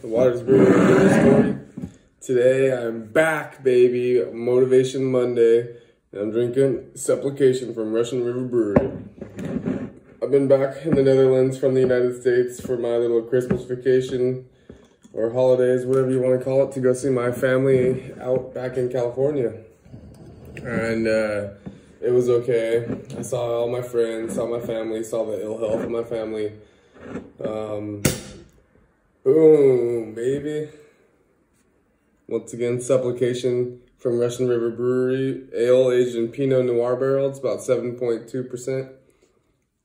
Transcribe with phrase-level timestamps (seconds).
[0.00, 1.56] the Waters Brewery story.
[2.22, 4.24] Today I'm back, baby.
[4.32, 5.76] Motivation Monday.
[6.12, 8.92] And I'm drinking Supplication from Russian River Brewery.
[10.22, 14.46] I've been back in the Netherlands from the United States for my little Christmas vacation
[15.12, 18.78] or holidays, whatever you want to call it, to go see my family out back
[18.78, 19.52] in California.
[20.64, 21.48] And uh,
[22.00, 22.86] it was okay.
[23.18, 26.52] I saw all my friends, saw my family, saw the ill health of my family.
[27.44, 28.02] Um,
[29.24, 30.70] boom, baby.
[32.28, 35.44] Once again, supplication from Russian River Brewery.
[35.54, 37.28] Ale aged in Pinot Noir barrel.
[37.28, 38.92] It's about 7.2%.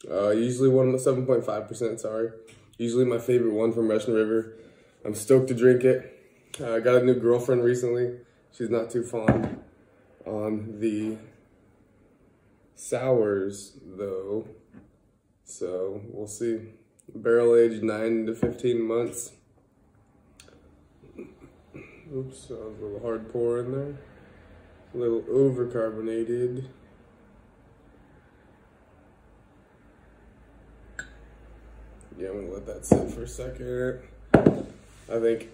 [0.10, 2.32] Uh, usually one of 7.5%, sorry.
[2.78, 4.54] Usually my favorite one from Russian River.
[5.04, 6.12] I'm stoked to drink it.
[6.60, 8.20] Uh, I got a new girlfriend recently.
[8.52, 9.62] She's not too fond
[10.26, 11.18] on the
[12.76, 14.48] sours though.
[15.44, 16.60] So we'll see.
[17.14, 19.32] Barrel aged 9 to 15 months.
[22.14, 23.96] Oops, that was a little hard pour in there.
[24.94, 26.70] A little over carbonated.
[32.18, 34.00] Yeah, I'm gonna let that sit for a second.
[34.34, 35.50] I think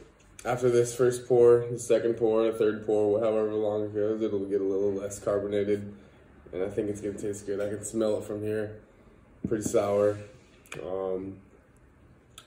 [0.45, 4.45] after this first pour, the second pour, the third pour, however long it goes, it'll
[4.45, 5.93] get a little less carbonated.
[6.53, 7.59] And I think it's gonna taste good.
[7.59, 8.79] I can smell it from here.
[9.47, 10.17] Pretty sour.
[10.79, 11.37] Um,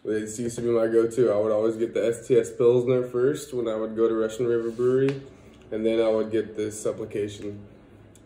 [0.04, 1.32] this used to be my go-to.
[1.32, 4.70] I would always get the STS Pilsner first when I would go to Russian River
[4.70, 5.22] Brewery.
[5.70, 7.66] And then I would get this Supplication.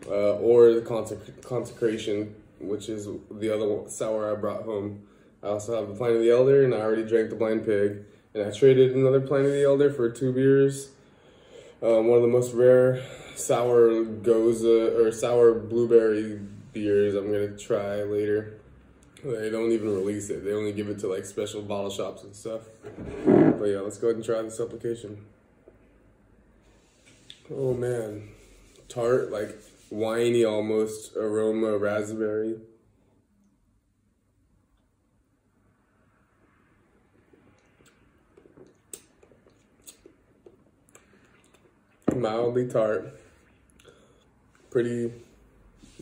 [0.07, 5.03] Uh, or the consec Consecration, which is the other sour I brought home.
[5.43, 8.03] I also have the Pliny the Elder, and I already drank the Blind Pig.
[8.33, 10.89] And I traded another Pliny the Elder for two beers.
[11.81, 13.01] Um, one of the most rare
[13.35, 16.39] sour gose or sour blueberry
[16.73, 18.59] beers I'm gonna try later.
[19.23, 20.45] They don't even release it.
[20.45, 22.61] They only give it to like special bottle shops and stuff.
[23.25, 25.25] But yeah, let's go ahead and try this Supplication.
[27.51, 28.29] Oh man,
[28.87, 29.59] tart, like
[29.91, 32.59] winey almost aroma raspberry.
[42.15, 43.19] Mildly tart.
[44.69, 45.11] Pretty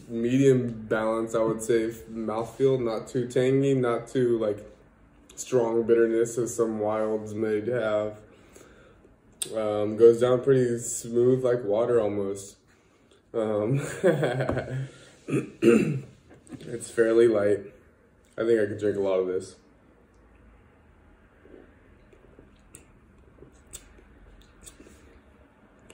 [0.07, 1.89] medium balance, I would say.
[2.11, 4.65] Mouthfeel, not too tangy, not too like
[5.35, 8.17] strong bitterness as some wilds may have.
[9.55, 12.57] Um, goes down pretty smooth like water almost.
[13.33, 13.79] Um,
[16.59, 17.59] it's fairly light.
[18.37, 19.55] I think I could drink a lot of this.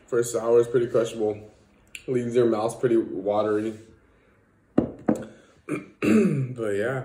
[0.07, 1.49] First sour is pretty crushable.
[2.07, 3.73] Leaves your mouth pretty watery.
[6.63, 7.03] But yeah,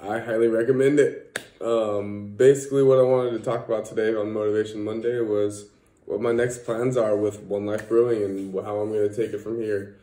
[0.00, 1.38] I highly recommend it.
[1.60, 5.66] Um, basically, what I wanted to talk about today on Motivation Monday was
[6.06, 9.32] what my next plans are with One Life Brewing and how I'm going to take
[9.32, 10.00] it from here.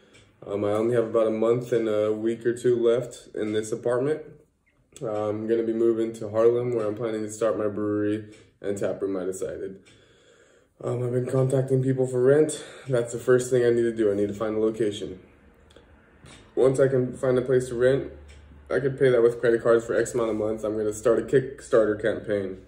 [0.47, 3.73] Um, I only have about a month and a week or two left in this
[3.73, 4.21] apartment.
[5.01, 8.77] I'm going to be moving to Haarlem where I'm planning to start my brewery and
[8.77, 9.81] taproom, I decided.
[10.81, 12.63] Um, I've been contacting people for rent.
[12.87, 14.09] That's the first thing I need to do.
[14.09, 15.19] I need to find a location.
[16.55, 18.11] Once I can find a place to rent,
[18.71, 20.63] I could pay that with credit cards for X amount of months.
[20.63, 22.59] I'm gonna start a Kickstarter campaign.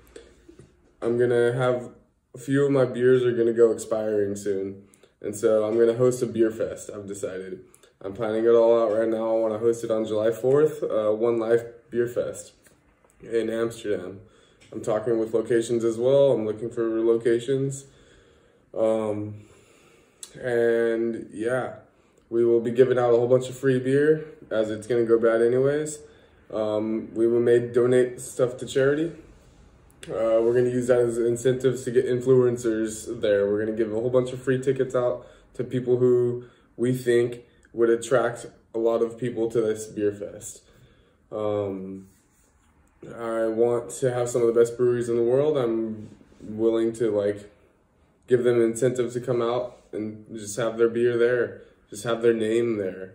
[1.02, 1.90] I'm gonna have
[2.36, 4.84] a few of my beers are gonna go expiring soon.
[5.22, 7.62] And so I'm gonna host a beer fest, I've decided.
[8.02, 9.36] I'm planning it all out right now.
[9.36, 12.54] I wanna host it on July 4th, uh, One Life Beer Fest
[13.22, 14.20] in Amsterdam.
[14.72, 16.32] I'm talking with locations as well.
[16.32, 17.86] I'm looking for locations.
[18.76, 19.36] Um,
[20.42, 21.76] and yeah,
[22.34, 25.20] we will be giving out a whole bunch of free beer as it's gonna go
[25.20, 26.00] bad anyways.
[26.52, 29.12] Um, we will may donate stuff to charity.
[30.10, 33.46] Uh, we're gonna use that as incentives to get influencers there.
[33.48, 36.46] We're gonna give a whole bunch of free tickets out to people who
[36.76, 37.42] we think
[37.72, 40.64] would attract a lot of people to this beer fest.
[41.32, 42.08] Um,
[43.16, 45.56] I want to have some of the best breweries in the world.
[45.56, 46.10] I'm
[46.42, 47.52] willing to like
[48.26, 51.62] give them incentive to come out and just have their beer there,
[51.94, 53.14] just have their name there.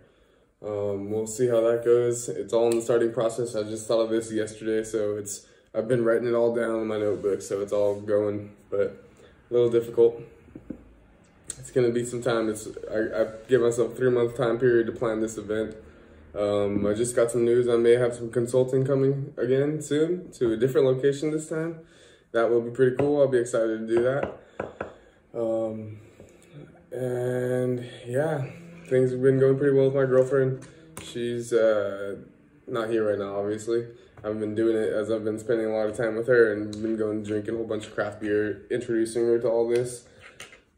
[0.65, 2.29] Um, we'll see how that goes.
[2.29, 3.57] It's all in the starting process.
[3.57, 6.87] I just thought of this yesterday, so it's I've been writing it all down in
[6.87, 9.05] my notebook, so it's all going, but
[9.51, 10.23] a little difficult.
[11.59, 12.49] It's gonna be some time.
[12.49, 15.75] It's I, I give myself three month time period to plan this event.
[16.37, 17.69] Um, I just got some news.
[17.69, 21.81] I may have some consulting coming again soon to a different location this time.
[22.31, 23.21] That will be pretty cool.
[23.21, 24.39] I'll be excited to do that.
[25.35, 25.99] Um,
[26.91, 28.47] and yeah,
[28.89, 30.67] things have been going pretty well with my girlfriend.
[31.03, 32.17] She's uh,
[32.67, 33.87] not here right now, obviously.
[34.25, 36.73] I've been doing it as I've been spending a lot of time with her and
[36.73, 40.07] been going drinking a whole bunch of craft beer, introducing her to all this.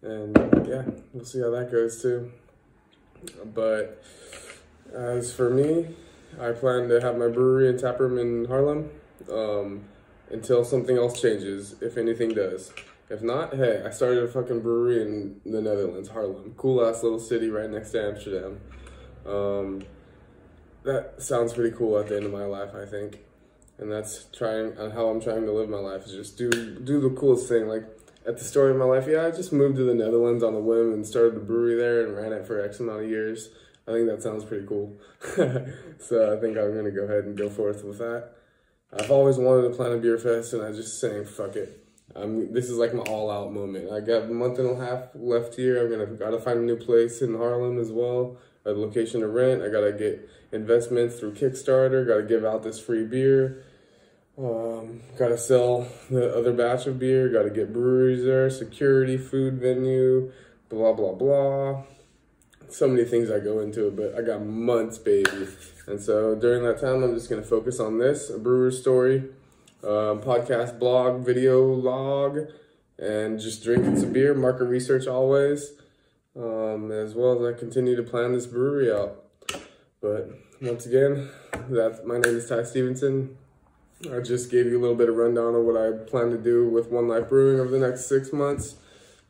[0.03, 0.37] And
[0.67, 2.33] yeah, we'll see how that goes too.
[3.55, 4.03] But
[4.95, 5.95] as for me,
[6.39, 8.91] I plan to have my brewery and tap room in Haarlem
[9.33, 9.85] um,
[10.31, 12.73] until something else changes, if anything does.
[13.11, 16.57] If not, hey, I started a fucking brewery in the Netherlands, Haarlem.
[16.57, 18.61] Cool ass little city right next to Amsterdam.
[19.27, 19.83] Um,
[20.85, 23.19] that sounds pretty cool at the end of my life, I think.
[23.79, 27.01] And that's trying and how I'm trying to live my life is just do do
[27.01, 27.67] the coolest thing.
[27.67, 27.85] Like
[28.29, 30.61] at the story of my life, yeah, I just moved to the Netherlands on a
[30.61, 33.49] whim and started a brewery there and ran it for X amount of years.
[33.89, 34.97] I think that sounds pretty cool.
[35.99, 38.33] so I think I'm gonna go ahead and go forth with that.
[38.93, 41.90] I've always wanted to plan a beer fest, and I just saying fuck it.
[42.17, 43.93] Um, this is like my all out moment.
[43.93, 45.83] I got a month and a half left here.
[45.83, 49.62] I'm gonna gotta find a new place in Haarlem as well, a location to rent.
[49.62, 52.07] I gotta get investments through Kickstarter.
[52.07, 53.65] Gotta give out this free beer.
[54.37, 57.29] Um, gotta sell the other batch of beer.
[57.29, 60.33] Gotta get breweries there, security, food venue,
[60.69, 61.85] blah blah blah.
[62.69, 65.49] So many things I go into it, but I got months, baby.
[65.87, 69.25] And so during that time, I'm just gonna focus on this, a brewer's story
[69.82, 72.38] um, podcast, blog, video log,
[72.99, 75.73] and just drinking some beer, market research always,
[76.37, 79.25] um, as well as I continue to plan this brewery out.
[80.00, 80.31] But
[80.61, 81.31] once again,
[81.69, 83.37] that's my name is Ty Stevenson.
[84.12, 86.69] I just gave you a little bit of rundown of what I plan to do
[86.69, 88.77] with One Life Brewing over the next six months.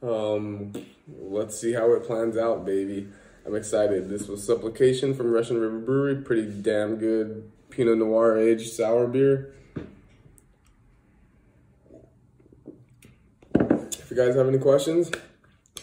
[0.02, 0.72] Um,
[1.08, 3.08] let's see how it plans out, baby.
[3.44, 4.08] I'm excited.
[4.08, 6.16] This was Supplication from Russian River Brewery.
[6.16, 9.52] Pretty damn good Pinot Noir aged sour beer.
[14.10, 15.08] If you guys have any questions,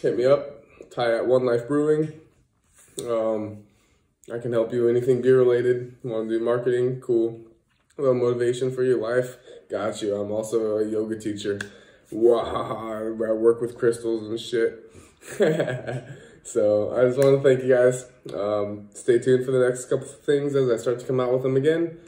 [0.02, 0.62] hit me up.
[0.90, 2.12] Ty at One Life Brewing.
[3.08, 3.60] Um,
[4.30, 5.96] I can help you anything beer related.
[6.02, 7.00] Want to do marketing?
[7.00, 7.40] Cool.
[7.96, 9.38] A little motivation for your life?
[9.70, 10.14] Got you.
[10.14, 11.58] I'm also a yoga teacher.
[12.10, 14.92] Wow, I work with crystals and shit.
[16.42, 18.04] so I just want to thank you guys.
[18.34, 21.32] Um, stay tuned for the next couple of things as I start to come out
[21.32, 21.98] with them again.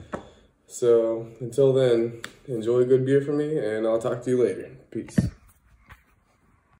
[0.66, 4.70] So until then, enjoy good beer for me, and I'll talk to you later.
[4.90, 5.18] Peace.